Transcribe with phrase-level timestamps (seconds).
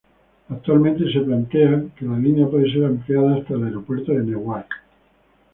[0.49, 4.67] Actualmente se plantea que la línea pueda ser ampliada hasta el aeropuerto de Newark.